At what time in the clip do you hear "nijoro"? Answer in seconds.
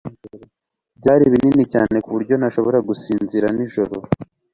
3.55-3.95